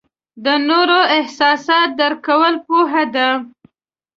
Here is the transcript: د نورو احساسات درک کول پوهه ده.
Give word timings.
د 0.43 0.45
نورو 0.69 0.99
احساسات 1.17 1.89
درک 1.99 2.19
کول 2.27 2.55
پوهه 2.67 3.03
ده. 3.15 3.29